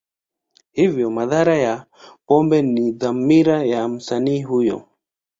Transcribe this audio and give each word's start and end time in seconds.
Hivyo, 0.71 1.09
madhara 1.11 1.55
ya 1.57 1.85
pombe 2.25 2.61
ni 2.61 2.91
dhamira 2.91 3.63
ya 3.63 3.87
msanii 3.87 4.41
huyo. 4.41 4.87